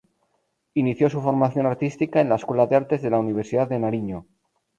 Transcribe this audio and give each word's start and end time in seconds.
Inició 0.73 1.11
su 1.11 1.21
formación 1.21 1.67
artística 1.67 2.19
en 2.21 2.29
la 2.29 2.37
Escuela 2.37 2.65
de 2.65 2.75
Artes 2.75 3.03
de 3.03 3.11
la 3.11 3.19
Universidad 3.19 3.69
de 3.69 3.77
Nariño. 3.77 4.25